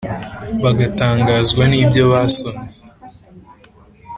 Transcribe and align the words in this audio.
bagatangazwa 0.63 1.63
n’ 1.71 1.73
ibyo 1.81 2.03
basomye 2.11 2.73